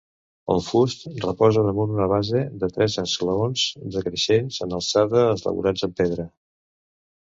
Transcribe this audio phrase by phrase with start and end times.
[0.53, 3.69] El fust reposa damunt una base de tres esglaons,
[4.01, 6.33] decreixents en alçada, elaborats en pedra.